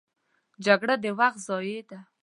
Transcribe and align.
جګړه 0.65 0.95
د 1.03 1.05
وخت 1.19 1.39
ضیاع 1.47 1.81
ده 1.89 1.99